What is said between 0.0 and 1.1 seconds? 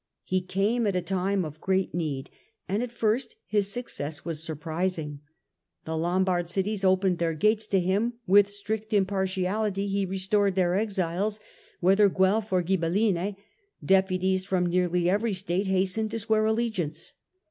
He came at a